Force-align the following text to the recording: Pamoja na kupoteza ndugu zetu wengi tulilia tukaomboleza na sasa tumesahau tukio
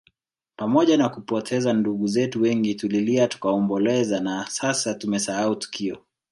Pamoja 0.55 0.97
na 0.97 1.09
kupoteza 1.09 1.73
ndugu 1.73 2.07
zetu 2.07 2.41
wengi 2.41 2.75
tulilia 2.75 3.27
tukaomboleza 3.27 4.19
na 4.19 4.45
sasa 4.49 4.93
tumesahau 4.95 5.55
tukio 5.55 5.99